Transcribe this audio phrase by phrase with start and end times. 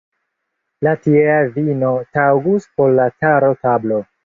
[0.87, 4.05] La tiea vino taŭgus por la cara tablo.